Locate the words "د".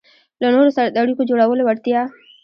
0.91-0.95